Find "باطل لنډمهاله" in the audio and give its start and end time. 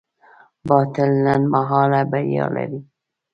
0.67-1.99